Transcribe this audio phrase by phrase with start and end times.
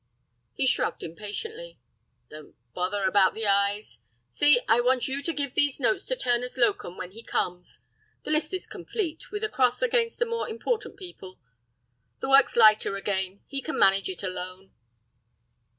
[0.53, 1.77] He shrugged impatiently.
[2.29, 3.99] "Don't bother about the eyes.
[4.27, 7.81] See, I want you to give these notes to Turner's locum when he comes.
[8.23, 11.37] The list is complete, with a cross against the more important people.
[12.19, 14.71] The work's lighter again; he can manage it alone."